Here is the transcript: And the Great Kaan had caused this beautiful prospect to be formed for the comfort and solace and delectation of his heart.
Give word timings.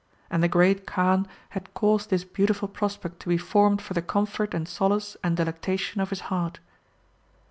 And 0.31 0.41
the 0.41 0.47
Great 0.47 0.87
Kaan 0.87 1.27
had 1.49 1.71
caused 1.75 2.09
this 2.09 2.23
beautiful 2.23 2.67
prospect 2.67 3.19
to 3.19 3.29
be 3.29 3.37
formed 3.37 3.83
for 3.83 3.93
the 3.93 4.01
comfort 4.01 4.55
and 4.55 4.67
solace 4.67 5.15
and 5.23 5.37
delectation 5.37 6.01
of 6.01 6.09
his 6.09 6.21
heart. 6.33 6.57